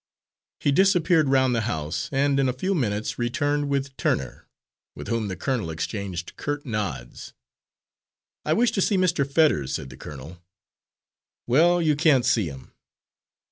He 0.59 0.71
disappeared 0.71 1.29
round 1.29 1.53
the 1.53 1.61
house 1.69 2.09
and 2.11 2.39
in 2.39 2.49
a 2.49 2.53
few 2.53 2.73
minutes 2.73 3.19
returned 3.19 3.69
with 3.69 3.95
Turner, 3.97 4.47
with 4.95 5.09
whom 5.09 5.27
the 5.27 5.35
colonel 5.35 5.69
exchanged 5.69 6.35
curt 6.37 6.65
nods. 6.65 7.33
"I 8.43 8.53
wish 8.53 8.71
to 8.71 8.81
see 8.81 8.97
Mr. 8.97 9.31
Fetters," 9.31 9.75
said 9.75 9.91
the 9.91 9.97
colonel. 9.97 10.41
"Well, 11.45 11.83
you 11.83 11.95
can't 11.95 12.25
see 12.25 12.47
him." 12.47 12.71